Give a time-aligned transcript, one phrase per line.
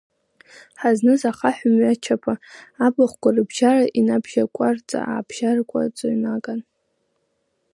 [0.79, 2.33] Ҳазныз ахаҳә мҩачаԥа,
[2.85, 6.61] абахәқәа рыбжьара инабжьакәараҵа-аабжьакәараҵо инаган.